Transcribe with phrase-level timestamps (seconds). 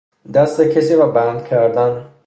[0.33, 2.05] دست کسی را بند کردن